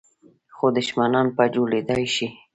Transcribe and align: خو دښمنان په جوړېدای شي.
خو 0.55 0.65
دښمنان 0.77 1.27
په 1.35 1.43
جوړېدای 1.55 2.05
شي. 2.15 2.27